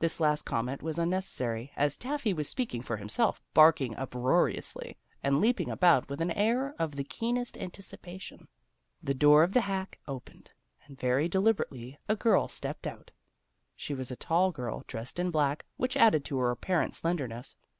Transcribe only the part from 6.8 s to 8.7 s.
of the keenest anticipation.